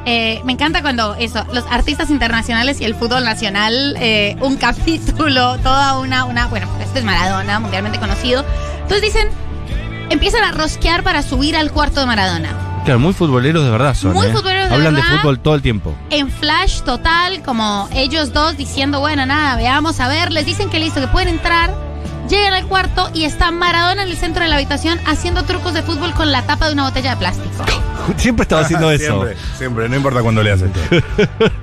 Eh, 0.06 0.40
me 0.44 0.52
encanta 0.52 0.80
cuando 0.80 1.14
eso, 1.16 1.44
los 1.52 1.64
artistas 1.70 2.08
internacionales 2.10 2.80
y 2.80 2.84
el 2.84 2.94
fútbol 2.94 3.22
nacional, 3.24 3.96
eh, 4.00 4.36
un 4.40 4.56
capítulo, 4.58 5.58
toda 5.58 5.98
una, 5.98 6.24
una, 6.24 6.46
bueno, 6.46 6.66
este 6.82 7.00
es 7.00 7.04
Maradona, 7.04 7.60
mundialmente 7.60 7.98
conocido. 7.98 8.44
Entonces 8.82 9.02
dicen, 9.02 9.28
empiezan 10.08 10.42
a 10.44 10.52
rosquear 10.52 11.02
para 11.02 11.22
subir 11.22 11.56
al 11.56 11.70
cuarto 11.70 12.00
de 12.00 12.06
Maradona. 12.06 12.48
Claro, 12.90 12.98
muy 12.98 13.12
futboleros 13.12 13.62
de 13.62 13.70
verdad 13.70 13.94
son. 13.94 14.14
Muy 14.14 14.26
¿eh? 14.26 14.32
futboleros 14.32 14.68
de 14.68 14.74
Hablan 14.74 14.96
de 14.96 15.00
verdad. 15.00 15.20
fútbol 15.20 15.38
todo 15.38 15.54
el 15.54 15.62
tiempo. 15.62 15.94
En 16.10 16.28
flash 16.28 16.80
total, 16.80 17.40
como 17.44 17.88
ellos 17.94 18.32
dos 18.32 18.56
diciendo, 18.56 18.98
bueno, 18.98 19.24
nada, 19.26 19.54
veamos 19.54 20.00
a 20.00 20.08
ver, 20.08 20.32
les 20.32 20.44
dicen 20.44 20.68
que 20.70 20.80
listo, 20.80 21.00
que 21.00 21.06
pueden 21.06 21.28
entrar. 21.28 21.72
Llegan 22.28 22.52
al 22.52 22.66
cuarto 22.66 23.08
y 23.14 23.26
está 23.26 23.52
Maradona 23.52 24.02
en 24.02 24.08
el 24.08 24.16
centro 24.16 24.42
de 24.42 24.48
la 24.48 24.56
habitación 24.56 24.98
haciendo 25.06 25.44
trucos 25.44 25.72
de 25.72 25.84
fútbol 25.84 26.12
con 26.14 26.32
la 26.32 26.42
tapa 26.42 26.66
de 26.66 26.72
una 26.72 26.82
botella 26.82 27.10
de 27.10 27.16
plástico. 27.18 27.64
Siempre 28.16 28.42
estaba 28.42 28.62
haciendo 28.62 28.90
eso. 28.90 29.04
Siempre, 29.04 29.36
siempre, 29.56 29.88
no 29.88 29.94
importa 29.94 30.20
cuándo 30.22 30.42
le 30.42 30.50
haces. 30.50 30.70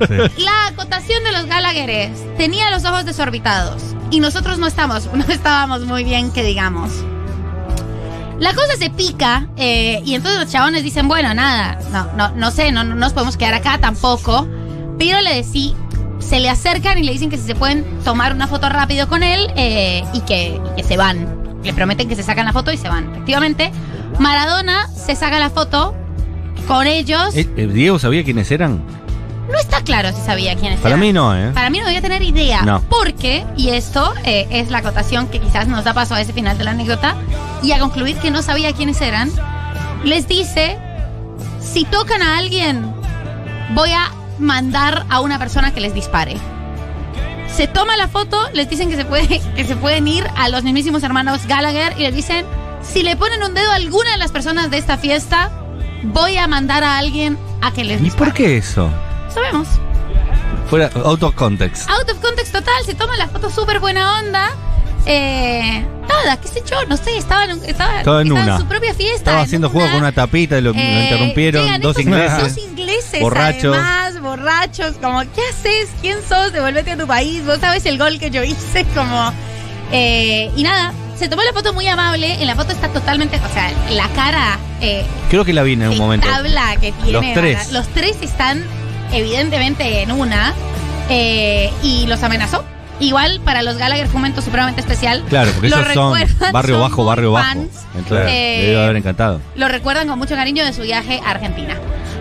Sí. 0.07 0.43
La 0.43 0.67
acotación 0.67 1.25
de 1.25 1.33
los 1.33 1.45
Gallagher 1.47 1.89
es, 1.89 2.37
tenía 2.37 2.71
los 2.71 2.85
ojos 2.85 3.03
desorbitados 3.03 3.83
y 4.11 4.21
nosotros 4.21 4.59
no 4.59 4.67
estamos, 4.67 5.11
no 5.13 5.25
estábamos 5.27 5.81
muy 5.81 6.05
bien 6.05 6.31
que 6.31 6.43
digamos. 6.43 6.91
La 8.39 8.53
cosa 8.53 8.75
se 8.77 8.89
pica 8.89 9.47
eh, 9.57 10.01
y 10.05 10.13
entonces 10.13 10.39
los 10.39 10.51
chabones 10.51 10.83
dicen, 10.83 11.07
bueno, 11.07 11.33
nada, 11.33 11.79
no, 11.91 12.13
no, 12.15 12.35
no 12.35 12.51
sé, 12.51 12.71
no, 12.71 12.83
no 12.83 12.95
nos 12.95 13.13
podemos 13.13 13.35
quedar 13.35 13.55
acá 13.55 13.79
tampoco. 13.79 14.47
Pero 14.99 15.21
le 15.21 15.33
decí, 15.33 15.75
se 16.19 16.39
le 16.39 16.49
acercan 16.49 16.97
y 16.97 17.03
le 17.03 17.11
dicen 17.11 17.29
que 17.29 17.37
si 17.37 17.43
se 17.43 17.55
pueden 17.55 17.83
tomar 18.03 18.33
una 18.33 18.47
foto 18.47 18.69
rápido 18.69 19.07
con 19.07 19.23
él 19.23 19.51
eh, 19.55 20.03
y, 20.13 20.21
que, 20.21 20.59
y 20.71 20.75
que 20.75 20.83
se 20.83 20.97
van. 20.97 21.61
Le 21.63 21.73
prometen 21.73 22.07
que 22.07 22.15
se 22.15 22.23
sacan 22.23 22.45
la 22.45 22.53
foto 22.53 22.71
y 22.71 22.77
se 22.77 22.89
van. 22.89 23.09
Efectivamente, 23.11 23.71
Maradona 24.19 24.87
se 24.93 25.15
saca 25.15 25.39
la 25.39 25.49
foto 25.49 25.95
con 26.67 26.85
ellos. 26.85 27.35
Eh, 27.35 27.49
eh, 27.57 27.67
¿Diego 27.67 27.97
sabía 27.97 28.23
quiénes 28.23 28.51
eran? 28.51 28.81
No 29.57 29.61
está 29.63 29.81
claro 29.81 30.09
si 30.15 30.21
sabía 30.21 30.55
quiénes 30.55 30.77
Para 30.79 30.89
eran. 30.89 30.99
mí 30.99 31.11
no, 31.13 31.35
¿eh? 31.35 31.49
Para 31.51 31.71
mí 31.71 31.79
no 31.79 31.85
debía 31.85 31.99
tener 32.01 32.21
idea. 32.21 32.61
No. 32.61 32.79
Porque, 32.81 33.43
y 33.57 33.69
esto 33.69 34.13
eh, 34.23 34.45
es 34.51 34.69
la 34.69 34.77
acotación 34.79 35.27
que 35.29 35.39
quizás 35.39 35.67
nos 35.67 35.83
da 35.83 35.95
paso 35.95 36.13
a 36.13 36.21
ese 36.21 36.31
final 36.31 36.59
de 36.59 36.63
la 36.63 36.71
anécdota, 36.71 37.15
y 37.63 37.71
a 37.71 37.79
concluir 37.79 38.17
que 38.17 38.29
no 38.29 38.43
sabía 38.43 38.71
quiénes 38.73 39.01
eran, 39.01 39.31
les 40.03 40.27
dice, 40.27 40.77
si 41.59 41.85
tocan 41.85 42.21
a 42.21 42.37
alguien, 42.37 42.93
voy 43.73 43.89
a 43.93 44.11
mandar 44.37 45.07
a 45.09 45.21
una 45.21 45.39
persona 45.39 45.73
que 45.73 45.81
les 45.81 45.95
dispare. 45.95 46.37
Se 47.51 47.65
toma 47.67 47.97
la 47.97 48.07
foto, 48.07 48.37
les 48.53 48.69
dicen 48.69 48.91
que 48.91 48.95
se, 48.95 49.05
puede, 49.05 49.27
que 49.55 49.65
se 49.65 49.75
pueden 49.75 50.07
ir 50.07 50.23
a 50.37 50.49
los 50.49 50.63
mismísimos 50.63 51.01
hermanos 51.01 51.47
Gallagher 51.47 51.95
y 51.97 52.03
les 52.03 52.13
dicen, 52.13 52.45
si 52.83 53.01
le 53.01 53.15
ponen 53.15 53.41
un 53.41 53.55
dedo 53.55 53.71
a 53.71 53.75
alguna 53.75 54.11
de 54.11 54.17
las 54.17 54.31
personas 54.31 54.69
de 54.69 54.77
esta 54.77 54.99
fiesta, 54.99 55.49
voy 56.03 56.37
a 56.37 56.45
mandar 56.47 56.83
a 56.83 56.99
alguien 56.99 57.39
a 57.61 57.71
que 57.71 57.83
les 57.83 57.99
¿Y 58.01 58.11
por 58.11 58.27
dispare". 58.27 58.33
qué 58.33 58.57
eso? 58.57 58.91
Sabemos. 59.37 59.67
Fuera, 60.69 60.89
out 61.05 61.21
of 61.23 61.35
context. 61.35 61.89
Out 61.89 62.09
of 62.09 62.19
context 62.21 62.51
total, 62.53 62.83
se 62.85 62.95
toma 62.95 63.15
la 63.17 63.27
foto 63.27 63.49
súper 63.49 63.79
buena 63.79 64.19
onda. 64.19 64.49
Eh, 65.05 65.85
nada, 66.09 66.35
qué 66.41 66.47
sé 66.49 66.61
yo, 66.69 66.83
no 66.87 66.97
sé, 66.97 67.15
estaba 67.17 67.45
en, 67.45 67.63
estaba, 67.63 67.99
Estaba 67.99 68.21
en 68.21 68.31
una. 68.31 68.57
su 68.57 68.65
propia 68.65 68.93
fiesta. 68.93 69.15
Estaba 69.17 69.37
en 69.39 69.43
haciendo 69.45 69.69
juego 69.69 69.85
una. 69.85 69.93
con 69.93 70.01
una 70.01 70.11
tapita 70.11 70.57
y 70.57 70.61
lo, 70.61 70.73
lo 70.73 70.79
Eh, 70.79 71.03
interrumpieron. 71.03 71.63
llegan 71.63 71.81
Dos 71.81 71.99
ingleses. 71.99 72.39
Dos 72.55 72.57
ingleses, 72.57 73.21
borrachos. 73.21 73.77
además, 73.77 74.19
borrachos, 74.21 74.95
como, 75.01 75.21
¿qué 75.21 75.41
haces? 75.51 75.89
¿Quién 76.01 76.17
sos? 76.27 76.51
Devolvete 76.51 76.91
a 76.91 76.97
tu 76.97 77.07
país, 77.07 77.45
vos 77.45 77.59
sabes 77.59 77.85
el 77.85 77.97
gol 77.97 78.19
que 78.19 78.31
yo 78.31 78.43
hice, 78.43 78.83
como... 78.93 79.31
eh, 79.93 80.51
y 80.57 80.63
nada, 80.63 80.91
se 81.17 81.29
tomó 81.29 81.43
la 81.43 81.53
foto 81.53 81.71
muy 81.73 81.87
amable, 81.87 82.33
en 82.41 82.45
la 82.47 82.55
foto 82.55 82.73
está 82.73 82.89
totalmente, 82.89 83.37
o 83.37 83.53
sea, 83.53 83.71
la 83.91 84.09
cara 84.09 84.59
eh, 84.81 85.05
Creo 85.29 85.45
que 85.45 85.53
la 85.53 85.63
vi 85.63 85.73
en 85.73 85.87
un 85.87 85.97
momento. 85.97 86.27
tabla 86.27 86.75
que 86.81 86.91
tiene. 86.91 87.11
Los 87.13 87.33
tres. 87.33 87.71
Los 87.71 87.87
tres 87.89 88.17
están 88.21 88.63
evidentemente 89.11 90.01
en 90.01 90.11
una 90.11 90.53
eh, 91.09 91.71
y 91.83 92.05
los 92.07 92.23
amenazó. 92.23 92.63
Igual 92.99 93.39
para 93.45 93.61
los 93.61 93.77
Gallagher 93.77 94.07
fue 94.07 94.15
un 94.15 94.21
momento 94.23 94.41
supremamente 94.41 94.81
especial. 94.81 95.23
Claro, 95.29 95.51
porque 95.51 95.69
Lo 95.69 95.77
esos 95.79 95.93
son 95.93 96.17
barrio 96.51 96.75
son 96.75 96.89
bajo, 96.89 97.05
barrio 97.05 97.31
bajo. 97.31 97.59
Entonces, 97.95 98.27
Eh, 98.27 98.63
debe 98.67 98.83
haber 98.83 98.95
encantado. 98.95 99.39
Lo 99.55 99.67
recuerdan 99.67 100.07
con 100.07 100.17
mucho 100.17 100.35
cariño 100.35 100.65
de 100.65 100.73
su 100.73 100.81
viaje 100.81 101.21
a 101.23 101.29
Argentina. 101.31 101.75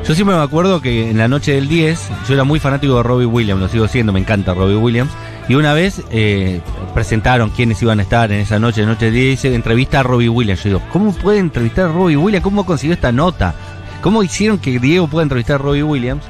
Yo 0.07 0.15
siempre 0.15 0.37
me 0.37 0.43
acuerdo 0.43 0.81
que 0.83 1.11
en 1.11 1.19
la 1.19 1.29
noche 1.29 1.53
del 1.53 1.69
10, 1.69 2.09
yo 2.29 2.35
era 2.35 2.45
muy 2.45 2.61
fanático 2.61 2.97
de 2.97 3.03
Robbie 3.03 3.27
Williams, 3.27 3.61
lo 3.61 3.69
sigo 3.69 3.89
siendo, 3.89 4.13
me 4.13 4.21
encanta 4.21 4.55
Robbie 4.55 4.77
Williams. 4.77 5.11
Y 5.49 5.55
una 5.55 5.73
vez 5.73 6.03
eh, 6.11 6.61
presentaron 6.95 7.51
quiénes 7.51 7.81
iban 7.83 7.99
a 7.99 8.03
estar 8.03 8.31
en 8.31 8.41
esa 8.41 8.59
noche, 8.59 8.85
noche 8.85 9.07
del 9.07 9.15
10, 9.15 9.25
y 9.25 9.31
dice, 9.31 9.55
entrevista 9.55 10.01
a 10.01 10.03
Robbie 10.03 10.29
Williams. 10.29 10.63
Yo 10.63 10.69
digo, 10.71 10.83
¿cómo 10.93 11.13
puede 11.13 11.39
entrevistar 11.39 11.87
a 11.87 11.89
Robbie 11.93 12.17
Williams? 12.17 12.45
¿Cómo 12.45 12.67
consiguió 12.67 12.95
esta 12.95 13.11
nota? 13.13 13.55
¿Cómo 14.03 14.23
hicieron 14.23 14.59
que 14.59 14.79
Diego 14.79 15.09
pueda 15.09 15.23
entrevistar 15.25 15.57
a 15.57 15.59
Robbie 15.59 15.83
Williams? 15.83 16.23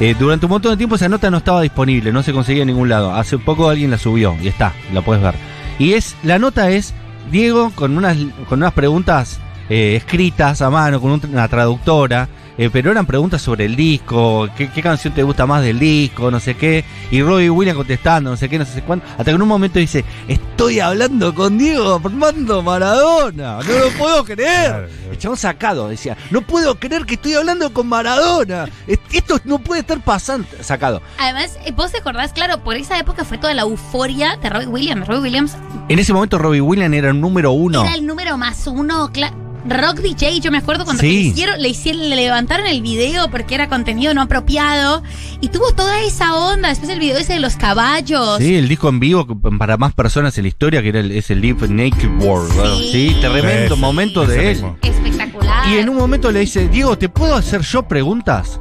Eh, 0.00 0.16
durante 0.18 0.46
un 0.46 0.50
montón 0.50 0.72
de 0.72 0.78
tiempo 0.78 0.96
esa 0.96 1.08
nota 1.10 1.30
no 1.30 1.36
estaba 1.36 1.60
disponible, 1.60 2.10
no 2.12 2.22
se 2.22 2.32
conseguía 2.32 2.62
en 2.62 2.68
ningún 2.68 2.88
lado. 2.88 3.14
Hace 3.14 3.36
poco 3.38 3.68
alguien 3.68 3.90
la 3.90 3.98
subió 3.98 4.34
y 4.42 4.48
está, 4.48 4.72
la 4.94 5.02
puedes 5.02 5.22
ver. 5.22 5.34
Y 5.78 5.92
es 5.92 6.16
la 6.22 6.38
nota 6.38 6.70
es 6.70 6.94
Diego 7.30 7.70
con 7.74 7.96
unas 7.96 8.16
con 8.48 8.60
unas 8.60 8.72
preguntas 8.72 9.38
eh, 9.68 9.96
escritas 9.96 10.62
a 10.62 10.70
mano 10.70 11.00
con 11.00 11.12
un- 11.12 11.20
una 11.30 11.48
traductora, 11.48 12.28
eh, 12.58 12.70
pero 12.72 12.90
eran 12.90 13.06
preguntas 13.06 13.40
sobre 13.42 13.64
el 13.64 13.76
disco, 13.76 14.48
qué, 14.56 14.68
qué 14.70 14.82
canción 14.82 15.14
te 15.14 15.22
gusta 15.22 15.46
más 15.46 15.62
del 15.62 15.78
disco, 15.78 16.30
no 16.30 16.40
sé 16.40 16.54
qué, 16.54 16.84
y 17.10 17.22
Robbie 17.22 17.50
Williams 17.50 17.76
contestando, 17.76 18.30
no 18.30 18.36
sé 18.36 18.48
qué, 18.48 18.58
no 18.58 18.64
sé 18.66 18.82
cuánto, 18.82 19.06
hasta 19.12 19.24
que 19.24 19.30
en 19.30 19.42
un 19.42 19.48
momento 19.48 19.78
dice, 19.78 20.04
estoy 20.28 20.80
hablando 20.80 21.34
con 21.34 21.58
Diego 21.58 22.00
Armando 22.04 22.62
Maradona, 22.62 23.58
no 23.62 23.72
lo 23.78 23.90
puedo 23.98 24.24
creer. 24.24 24.38
Claro, 24.70 24.86
claro. 24.88 25.10
El 25.12 25.18
chabón 25.18 25.36
sacado, 25.38 25.88
decía, 25.88 26.16
no 26.30 26.42
puedo 26.42 26.74
creer 26.78 27.04
que 27.06 27.14
estoy 27.14 27.34
hablando 27.34 27.72
con 27.72 27.86
Maradona, 27.88 28.68
Es- 28.86 28.98
esto 29.12 29.38
no 29.44 29.58
puede 29.58 29.80
estar 29.80 30.00
pasando, 30.02 30.46
sacado. 30.60 31.02
Además, 31.18 31.58
eh, 31.64 31.72
vos 31.72 31.90
te 31.92 31.98
acordás, 31.98 32.32
claro, 32.32 32.62
por 32.62 32.76
esa 32.76 32.98
época 32.98 33.24
fue 33.24 33.38
toda 33.38 33.54
la 33.54 33.62
euforia 33.62 34.36
de 34.42 34.48
Robbie 34.50 34.66
Williams. 34.66 35.06
Robbie 35.06 35.22
Williams 35.22 35.56
En 35.88 35.98
ese 35.98 36.12
momento 36.12 36.38
Robbie 36.38 36.60
Williams 36.60 36.94
era 36.94 37.10
el 37.10 37.20
número 37.20 37.52
uno. 37.52 37.82
era 37.84 37.94
el 37.94 38.06
número 38.06 38.36
más 38.36 38.66
uno. 38.66 39.10
cla- 39.12 39.32
Rock 39.68 39.98
DJ, 40.00 40.40
yo 40.40 40.50
me 40.50 40.58
acuerdo 40.58 40.84
cuando 40.84 41.00
Sí. 41.02 41.08
le, 41.08 41.28
hicieron, 41.28 41.60
le 41.62 41.68
hicieron, 41.68 42.08
le 42.08 42.16
levantaron 42.16 42.66
el 42.66 42.80
video 42.82 43.30
porque 43.30 43.54
era 43.54 43.68
contenido 43.68 44.14
no 44.14 44.22
apropiado 44.22 45.02
y 45.40 45.48
tuvo 45.48 45.72
toda 45.72 46.00
esa 46.02 46.34
onda. 46.34 46.68
Después 46.70 46.90
el 46.90 46.98
video 46.98 47.18
ese 47.18 47.34
de 47.34 47.40
los 47.40 47.56
caballos. 47.56 48.38
Sí, 48.38 48.56
el 48.56 48.68
disco 48.68 48.88
en 48.88 49.00
vivo 49.00 49.26
para 49.58 49.76
más 49.76 49.92
personas 49.92 50.36
en 50.38 50.44
la 50.44 50.48
historia, 50.48 50.82
que 50.82 50.88
era 50.88 51.00
el, 51.00 51.12
es 51.12 51.30
el 51.30 51.40
Live 51.40 51.68
Naked 51.68 52.08
World. 52.22 52.52
Sí. 52.78 52.88
Sí, 52.92 53.16
tremendo 53.20 53.74
Sí, 53.74 53.80
momento 53.80 54.26
de 54.26 54.40
él. 54.50 54.54
mismo. 54.54 54.76
Espectacular. 54.82 55.68
Y 55.68 55.76
en 55.78 55.88
un 55.88 55.96
momento 55.96 56.30
le 56.32 56.40
dice, 56.40 56.68
Diego, 56.68 56.96
¿te 56.96 57.08
puedo 57.08 57.34
hacer 57.34 57.60
yo 57.62 57.82
preguntas? 57.86 58.58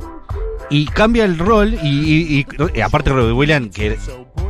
Y 0.72 0.86
cambia 0.86 1.26
el 1.26 1.38
rol 1.40 1.78
y, 1.82 2.46
y- 2.76 2.82
aparte 2.82 3.10
Robbie 3.10 3.32
Williams, 3.34 3.74
que 3.74 3.98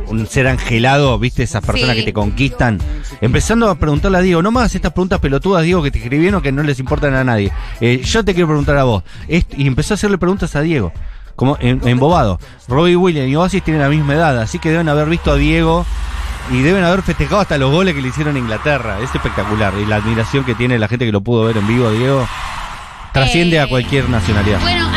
un 0.08 0.26
ser 0.26 0.48
angelado, 0.48 1.18
viste, 1.18 1.42
esas 1.42 1.64
personas 1.64 1.94
Sí. 1.94 2.00
que 2.00 2.06
te 2.06 2.12
conquistan, 2.12 2.78
empezando 3.20 3.70
a 3.70 3.76
preguntarle 3.76 4.18
a 4.18 4.20
Diego, 4.20 4.42
no 4.42 4.50
hagas 4.58 4.74
estas 4.74 4.92
preguntas 4.92 5.18
pelotudas, 5.20 5.62
Diego, 5.62 5.82
que 5.82 5.90
te 5.90 5.98
escribieron 5.98 6.42
que 6.42 6.52
no 6.52 6.62
les 6.62 6.78
importan 6.78 7.14
a 7.14 7.24
nadie. 7.24 7.52
Eh, 7.80 8.02
yo 8.04 8.22
te 8.24 8.34
quiero 8.34 8.48
preguntar 8.48 8.76
a 8.76 8.84
vos. 8.84 9.02
Est- 9.28 9.54
y 9.56 9.66
empezó 9.66 9.94
a 9.94 9.96
hacerle 9.96 10.18
preguntas 10.18 10.54
a 10.56 10.60
Diego, 10.60 10.92
como 11.36 11.56
en- 11.60 11.80
embobado. 11.88 12.38
Robbie 12.68 12.96
Williams 12.96 13.30
y 13.30 13.36
Oasis 13.36 13.62
tienen 13.62 13.80
la 13.80 13.88
misma 13.88 14.14
edad, 14.14 14.38
así 14.40 14.58
que 14.58 14.70
deben 14.70 14.88
haber 14.90 15.08
visto 15.08 15.30
a 15.32 15.36
Diego 15.36 15.86
y 16.52 16.60
deben 16.60 16.84
haber 16.84 17.00
festejado 17.02 17.40
hasta 17.40 17.56
los 17.56 17.70
goles 17.70 17.94
que 17.94 18.02
le 18.02 18.08
hicieron 18.08 18.36
a 18.36 18.38
Inglaterra. 18.40 18.98
Es 19.00 19.14
espectacular. 19.14 19.72
Y 19.80 19.86
la 19.86 19.96
admiración 19.96 20.44
que 20.44 20.54
tiene 20.54 20.78
la 20.78 20.88
gente 20.88 21.06
que 21.06 21.12
lo 21.12 21.22
pudo 21.22 21.44
ver 21.44 21.56
en 21.56 21.66
vivo, 21.66 21.90
Diego, 21.92 22.26
trasciende 23.14 23.56
Eh, 23.56 23.60
a 23.60 23.68
cualquier 23.68 24.08
nacionalidad. 24.10 24.60
Bueno, 24.60 24.88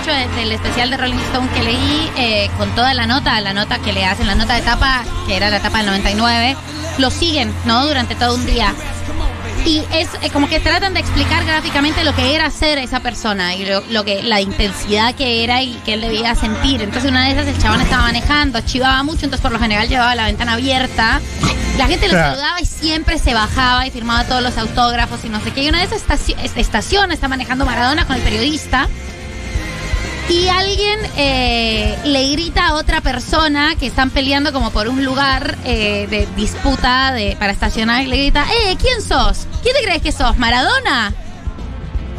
mucho 0.00 0.12
de- 0.12 0.28
del 0.40 0.52
especial 0.52 0.90
de 0.90 0.96
Rolling 0.96 1.18
Stone 1.18 1.48
que 1.54 1.62
leí 1.62 2.10
eh, 2.16 2.50
con 2.56 2.70
toda 2.74 2.94
la 2.94 3.06
nota, 3.06 3.38
la 3.40 3.52
nota 3.52 3.78
que 3.78 3.92
le 3.92 4.04
hacen, 4.06 4.26
la 4.26 4.34
nota 4.34 4.54
de 4.54 4.62
tapa, 4.62 5.04
que 5.26 5.36
era 5.36 5.50
la 5.50 5.60
tapa 5.60 5.78
del 5.78 5.86
99, 5.88 6.56
lo 6.98 7.10
siguen, 7.10 7.52
¿no? 7.66 7.86
Durante 7.86 8.14
todo 8.14 8.34
un 8.34 8.46
día. 8.46 8.72
Y 9.66 9.82
es 9.92 10.08
eh, 10.22 10.30
como 10.32 10.48
que 10.48 10.58
tratan 10.58 10.94
de 10.94 11.00
explicar 11.00 11.44
gráficamente 11.44 12.02
lo 12.02 12.14
que 12.14 12.34
era 12.34 12.50
ser 12.50 12.78
esa 12.78 13.00
persona 13.00 13.54
y 13.54 13.66
lo, 13.66 13.82
lo 13.90 14.04
que 14.06 14.22
la 14.22 14.40
intensidad 14.40 15.14
que 15.14 15.44
era 15.44 15.62
y 15.62 15.74
que 15.84 15.94
él 15.94 16.00
debía 16.00 16.34
sentir. 16.34 16.80
Entonces 16.80 17.10
una 17.10 17.24
de 17.26 17.32
esas 17.32 17.46
el 17.46 17.58
chabón 17.58 17.82
estaba 17.82 18.04
manejando, 18.04 18.60
chivaba 18.62 19.02
mucho, 19.02 19.26
entonces 19.26 19.40
por 19.42 19.52
lo 19.52 19.58
general 19.58 19.86
llevaba 19.88 20.14
la 20.14 20.24
ventana 20.24 20.54
abierta. 20.54 21.20
La 21.76 21.86
gente 21.88 22.06
lo 22.06 22.12
Claro. 22.14 22.30
saludaba 22.36 22.60
y 22.60 22.64
siempre 22.64 23.18
se 23.18 23.34
bajaba 23.34 23.86
y 23.86 23.90
firmaba 23.90 24.24
todos 24.24 24.42
los 24.42 24.56
autógrafos 24.56 25.20
y 25.24 25.28
no 25.28 25.40
sé 25.40 25.50
qué. 25.50 25.64
Y 25.64 25.68
una 25.68 25.78
de 25.80 25.84
esas 25.84 26.06
estaci- 26.06 26.36
es- 26.42 26.56
estaciones 26.56 27.14
está 27.16 27.28
manejando 27.28 27.66
Maradona 27.66 28.06
con 28.06 28.16
el 28.16 28.22
periodista. 28.22 28.88
Y 30.30 30.48
alguien 30.48 30.98
eh, 31.16 31.98
le 32.04 32.30
grita 32.30 32.68
a 32.68 32.74
otra 32.74 33.00
persona 33.00 33.74
que 33.78 33.86
están 33.86 34.10
peleando 34.10 34.52
como 34.52 34.70
por 34.70 34.88
un 34.88 35.04
lugar 35.04 35.58
eh, 35.64 36.06
de 36.08 36.28
disputa 36.36 37.12
de, 37.12 37.36
para 37.38 37.52
estacionar 37.52 38.02
y 38.04 38.06
le 38.06 38.16
grita, 38.16 38.44
¡Eh, 38.64 38.76
¿quién 38.80 39.02
sos? 39.02 39.46
¿Quién 39.62 39.74
te 39.76 39.82
crees 39.82 40.02
que 40.02 40.12
sos? 40.12 40.38
¿Maradona? 40.38 41.12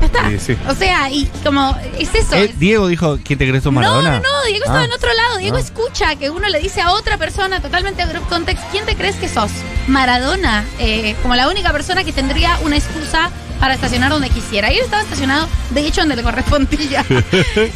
Ya 0.01 0.05
está. 0.07 0.29
Sí, 0.29 0.39
sí. 0.39 0.57
O 0.67 0.75
sea, 0.75 1.09
y 1.09 1.25
como, 1.43 1.77
es 1.97 2.13
eso. 2.13 2.35
Eh, 2.35 2.45
es- 2.45 2.59
Diego 2.59 2.87
dijo, 2.87 3.17
¿quién 3.23 3.39
te 3.39 3.47
crees 3.47 3.63
Maradona? 3.65 4.09
no, 4.09 4.15
no, 4.17 4.21
no, 4.23 4.43
Diego 4.47 4.65
estaba 4.65 4.81
Ah. 4.81 4.85
en 4.85 4.91
otro 4.93 5.13
lado. 5.13 5.37
Diego 5.37 5.55
Ah. 5.57 5.61
escucha 5.61 6.15
que 6.15 6.29
uno 6.29 6.49
le 6.49 6.59
dice 6.59 6.81
a 6.81 6.91
otra 6.91 7.17
persona 7.17 7.61
totalmente 7.61 8.01
out 8.01 8.15
of 8.15 8.27
context, 8.27 8.61
¿quién 8.71 8.85
te 8.85 8.95
crees 8.97 9.15
que 9.15 9.29
sos? 9.29 9.51
Maradona, 9.87 10.65
eh, 10.79 11.15
como 11.21 11.35
la 11.35 11.47
única 11.47 11.71
persona 11.71 12.03
que 12.03 12.11
tendría 12.11 12.57
una 12.65 12.75
excusa 12.75 13.29
para 13.61 13.75
estacionar 13.75 14.11
donde 14.11 14.29
quisiera. 14.29 14.73
Y 14.73 14.77
él 14.77 14.83
estaba 14.83 15.03
estacionado, 15.03 15.47
de 15.69 15.87
hecho, 15.87 16.01
donde 16.01 16.17
le 16.17 16.23
correspondía. 16.23 17.05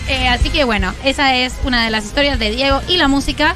Eh, 0.08 0.28
así 0.28 0.50
que 0.50 0.64
bueno, 0.64 0.94
esa 1.04 1.36
es 1.36 1.54
una 1.64 1.84
de 1.84 1.90
las 1.92 2.06
historias 2.06 2.40
de 2.40 2.50
Diego 2.50 2.82
y 2.88 2.98
la 2.98 3.08
música 3.08 3.56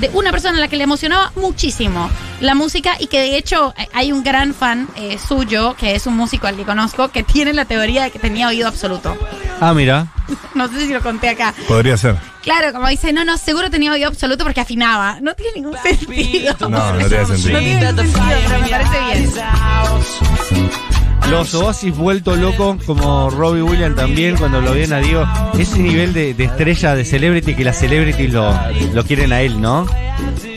de 0.00 0.10
una 0.12 0.30
persona 0.30 0.58
a 0.58 0.60
la 0.60 0.68
que 0.68 0.76
le 0.76 0.84
emocionaba 0.84 1.32
muchísimo 1.36 2.10
la 2.40 2.54
música 2.54 2.94
y 2.98 3.08
que 3.08 3.20
de 3.20 3.36
hecho 3.36 3.74
hay 3.92 4.12
un 4.12 4.22
gran 4.22 4.54
fan 4.54 4.88
eh, 4.96 5.18
suyo, 5.18 5.74
que 5.76 5.94
es 5.94 6.06
un 6.06 6.16
músico 6.16 6.46
al 6.46 6.56
que 6.56 6.64
conozco, 6.64 7.08
que 7.08 7.22
tiene 7.22 7.52
la 7.52 7.64
teoría 7.64 8.04
de 8.04 8.10
que 8.10 8.18
tenía 8.18 8.48
oído 8.48 8.68
absoluto. 8.68 9.16
Ah, 9.60 9.72
mira. 9.74 10.06
No 10.54 10.68
sé 10.68 10.86
si 10.86 10.92
lo 10.92 11.00
conté 11.00 11.30
acá. 11.30 11.54
Podría 11.66 11.96
ser. 11.96 12.16
Claro, 12.42 12.72
como 12.72 12.88
dice, 12.88 13.12
no, 13.12 13.24
no, 13.24 13.38
seguro 13.38 13.70
tenía 13.70 13.92
oído 13.92 14.08
absoluto 14.08 14.44
porque 14.44 14.60
afinaba. 14.60 15.18
No 15.20 15.34
tiene 15.34 15.52
ningún 15.54 15.76
sentido. 15.78 16.54
No, 16.60 16.92
no 16.92 17.06
tiene 17.06 17.26
sentido. 17.26 17.52
No 17.52 17.58
tiene 17.60 17.92
ningún 17.92 17.96
sentido, 17.96 18.38
pero 18.46 18.60
me 18.60 18.68
parece 18.68 19.00
bien. 19.14 20.87
Los 21.30 21.54
Oasis 21.54 21.96
vuelto 21.96 22.36
locos, 22.36 22.82
como 22.84 23.30
Robbie 23.30 23.62
Williams 23.62 23.96
también, 23.96 24.36
cuando 24.36 24.60
lo 24.60 24.72
ven 24.72 24.92
a 24.92 24.98
Diego. 24.98 25.26
Ese 25.58 25.78
nivel 25.78 26.12
de, 26.12 26.34
de 26.34 26.44
estrella, 26.44 26.94
de 26.94 27.04
celebrity, 27.04 27.54
que 27.54 27.64
las 27.64 27.78
celebrities 27.78 28.32
lo, 28.32 28.52
lo 28.94 29.04
quieren 29.04 29.32
a 29.32 29.42
él, 29.42 29.60
¿no? 29.60 29.86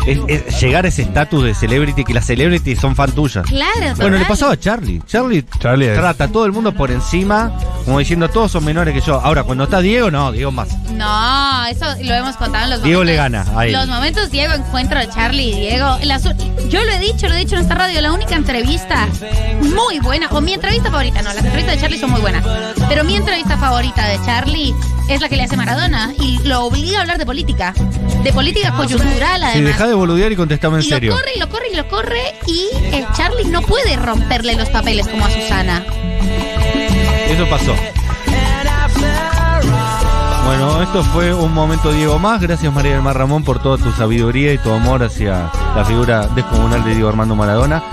Es, 0.07 0.19
es 0.27 0.59
llegar 0.61 0.85
a 0.85 0.87
ese 0.87 1.03
estatus 1.03 1.43
de 1.43 1.53
celebrity, 1.53 2.03
que 2.03 2.13
las 2.13 2.25
celebrities 2.25 2.79
son 2.79 2.95
fan 2.95 3.11
tuyas. 3.11 3.45
Claro, 3.45 3.95
Bueno, 3.97 4.11
le 4.17 4.23
total. 4.23 4.27
pasaba 4.27 4.53
a 4.53 4.59
Charlie. 4.59 5.01
Charlie, 5.07 5.45
Charlie 5.59 5.87
es- 5.89 5.97
trata 5.97 6.23
a 6.23 6.27
todo 6.27 6.45
el 6.45 6.51
mundo 6.51 6.71
por 6.73 6.89
encima, 6.91 7.51
como 7.85 7.99
diciendo 7.99 8.27
todos 8.29 8.51
son 8.51 8.65
menores 8.65 8.93
que 8.93 9.01
yo. 9.01 9.19
Ahora, 9.21 9.43
cuando 9.43 9.65
está 9.65 9.79
Diego, 9.79 10.09
no, 10.09 10.31
Diego 10.31 10.51
más. 10.51 10.69
No, 10.91 11.65
eso 11.65 11.85
lo 12.03 12.13
hemos 12.13 12.35
contado 12.37 12.65
en 12.65 12.69
los 12.71 12.83
Diego 12.83 13.03
le 13.03 13.15
momentos. 13.17 13.45
gana 13.47 13.59
a 13.59 13.65
él. 13.67 13.73
Los 13.73 13.87
momentos 13.87 14.31
Diego 14.31 14.53
encuentro 14.53 14.99
a 14.99 15.07
Charlie 15.07 15.49
y 15.51 15.59
Diego. 15.59 15.97
yo 16.69 16.83
lo 16.83 16.91
he 16.91 16.99
dicho, 16.99 17.27
lo 17.27 17.35
he 17.35 17.37
dicho 17.39 17.55
en 17.55 17.61
esta 17.61 17.75
radio, 17.75 18.01
la 18.01 18.11
única 18.11 18.35
entrevista 18.35 19.07
muy 19.61 19.99
buena, 19.99 20.27
o 20.31 20.41
mi 20.41 20.53
entrevista 20.53 20.89
favorita, 20.89 21.21
no, 21.21 21.33
las 21.33 21.43
entrevistas 21.43 21.75
de 21.75 21.81
Charlie 21.81 21.99
son 21.99 22.11
muy 22.11 22.21
buenas, 22.21 22.43
pero 22.89 23.03
mi 23.03 23.15
entrevista 23.15 23.57
favorita 23.57 24.07
de 24.07 24.17
Charlie 24.25 24.73
es 25.09 25.21
la 25.21 25.29
que 25.29 25.35
le 25.35 25.43
hace 25.43 25.57
Maradona 25.57 26.11
y 26.19 26.39
lo 26.47 26.65
obliga 26.65 26.99
a 26.99 27.01
hablar 27.01 27.17
de 27.17 27.25
política, 27.25 27.73
de 28.23 28.31
política 28.33 28.71
coyuntural 28.73 29.43
además. 29.43 29.53
Si 29.53 29.61
deja 29.61 29.87
de 29.87 29.90
boludear 29.93 30.31
y 30.31 30.35
contestame 30.35 30.77
en 30.77 30.83
y 30.83 30.89
serio. 30.89 31.11
lo 31.11 31.17
corre 31.17 31.31
y 31.35 31.39
lo 31.39 31.49
corre 31.49 31.65
y 31.71 31.75
lo 31.75 31.87
corre 31.87 32.35
y 32.47 32.67
eh, 32.95 33.05
Charlie 33.15 33.45
no 33.45 33.61
puede 33.61 33.95
romperle 33.95 34.55
los 34.55 34.69
papeles 34.69 35.07
como 35.07 35.25
a 35.25 35.29
Susana. 35.29 35.85
Eso 37.27 37.47
pasó. 37.49 37.73
Bueno, 40.45 40.81
esto 40.81 41.03
fue 41.03 41.33
un 41.33 41.53
momento 41.53 41.91
Diego 41.93 42.19
más. 42.19 42.41
Gracias 42.41 42.73
María 42.73 42.93
del 42.93 43.01
Mar 43.01 43.17
Ramón 43.17 43.43
por 43.43 43.61
toda 43.61 43.77
tu 43.77 43.91
sabiduría 43.91 44.53
y 44.53 44.57
tu 44.57 44.71
amor 44.71 45.03
hacia 45.03 45.49
la 45.75 45.85
figura 45.85 46.27
descomunal 46.27 46.83
de 46.83 46.91
Diego 46.91 47.09
Armando 47.09 47.35
Maradona. 47.35 47.83